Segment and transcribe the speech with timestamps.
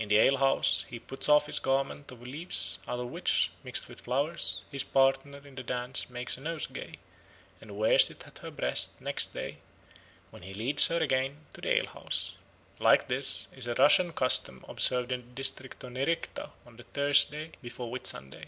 [0.00, 4.00] In the alehouse he puts off his garment of leaves, out of which, mixed with
[4.00, 6.94] flowers, his partner in the dance makes a nosegay,
[7.60, 9.58] and wears it at her breast next day,
[10.32, 12.36] when he leads her again to the alehouse.
[12.80, 17.52] Like this is a Russian custom observed in the district of Nerechta on the Thursday
[17.62, 18.46] before Whitsunday.